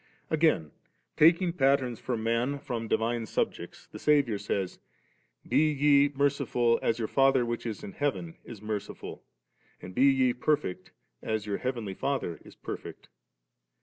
[0.31, 0.71] Again,
[1.15, 4.79] taking patterns for man from divine subjects, the Saviour says;
[5.13, 9.93] * Be ye mer ciful, as your Father which is in heaven is merciful *;' and,
[9.93, 10.89] * Be ye perfect,
[11.21, 13.09] as your hea venly Father is perfect*.